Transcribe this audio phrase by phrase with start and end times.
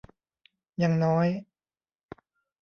[0.81, 1.27] ยังน้อย